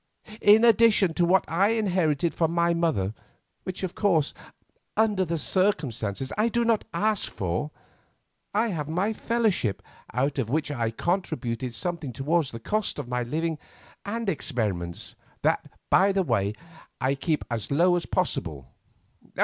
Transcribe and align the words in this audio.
In 0.41 0.65
addition 0.65 1.13
to 1.13 1.25
what 1.25 1.45
I 1.47 1.73
inherited 1.73 2.33
from 2.33 2.53
my 2.53 2.73
mother, 2.73 3.13
which, 3.65 3.83
of 3.83 3.93
course, 3.93 4.33
under 4.97 5.23
the 5.23 5.37
circumstances 5.37 6.33
I 6.39 6.49
do 6.49 6.65
not 6.65 6.85
ask 6.91 7.31
for, 7.31 7.69
I 8.51 8.69
have 8.69 8.89
my 8.89 9.13
fellowship, 9.13 9.83
out 10.11 10.39
of 10.39 10.49
which 10.49 10.71
I 10.71 10.89
contribute 10.89 11.61
something 11.75 12.11
towards 12.13 12.49
the 12.49 12.59
cost 12.59 12.97
of 12.97 13.07
my 13.09 13.21
living 13.21 13.59
and 14.03 14.27
experiments, 14.27 15.15
that, 15.43 15.69
by 15.91 16.11
the 16.11 16.23
way, 16.23 16.55
I 16.99 17.13
keep 17.13 17.45
as 17.51 17.69
low 17.69 17.95
as 17.95 18.07
possible." 18.07 18.73